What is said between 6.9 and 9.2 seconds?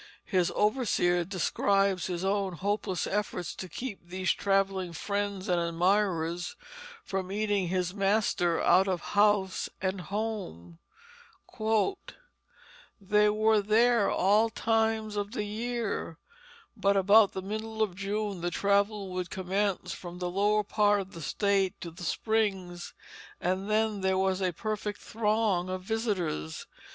from eating his master out of